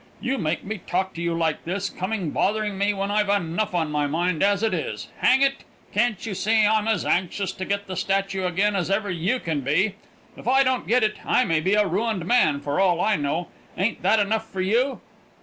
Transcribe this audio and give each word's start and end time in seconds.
You 0.19 0.39
make 0.39 0.63
me 0.63 0.79
talk 0.87 1.13
to 1.13 1.21
you 1.21 1.35
like 1.35 1.63
this, 1.63 1.87
coming 1.87 2.31
bothering 2.31 2.75
when 2.97 3.11
I've 3.11 3.29
enough 3.29 3.75
on 3.75 3.91
my 3.91 4.07
mind 4.07 4.41
as 4.41 4.63
it 4.63 4.73
is! 4.73 5.09
Hang 5.19 5.43
it! 5.43 5.63
Can't 5.93 6.25
you 6.25 6.33
see 6.33 6.65
I'm 6.65 6.87
as 6.87 7.05
anxious 7.05 7.51
to 7.51 7.65
get 7.65 7.85
that 7.85 7.95
statue 7.97 8.45
again 8.47 8.75
as 8.75 8.89
ever 8.89 9.11
you 9.11 9.39
can 9.39 9.61
be? 9.61 9.93
If 10.35 10.47
I 10.47 10.63
don't 10.63 10.87
get 10.87 11.03
it, 11.03 11.17
I 11.23 11.45
may 11.45 11.59
be 11.59 11.75
a 11.75 11.85
ruined 11.85 12.25
man, 12.25 12.61
for 12.61 12.79
all 12.79 12.99
I 12.99 13.15
know; 13.15 13.49
ain't 13.77 14.01
that 14.01 14.19
enough 14.19 14.51
for 14.51 14.61
you? 14.61 15.01